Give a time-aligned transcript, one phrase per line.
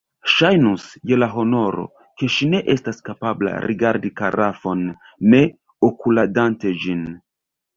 [0.35, 1.83] Ŝajnus, je la honoro,
[2.21, 4.83] ke ŝi ne estas kapabla rigardi karafon
[5.35, 5.43] ne
[5.91, 7.07] okuladante ĝin.